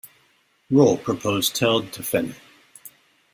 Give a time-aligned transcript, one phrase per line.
[0.71, 2.33] Rohl proposed Tell Defenneh.